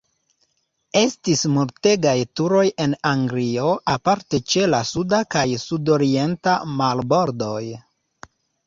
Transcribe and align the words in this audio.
Estis 1.01 1.43
multegaj 1.57 2.15
turoj 2.41 2.63
en 2.85 2.97
Anglio, 3.11 3.69
aparte 3.99 4.43
ĉe 4.55 4.67
la 4.75 4.83
suda 4.95 5.23
kaj 5.37 5.47
sudorienta 5.69 6.61
marbordoj. 6.83 7.65